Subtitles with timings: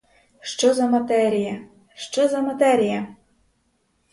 [0.41, 3.15] Що за матерія, що за матерія!